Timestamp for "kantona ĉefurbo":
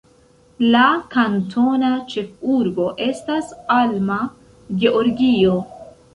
1.15-2.87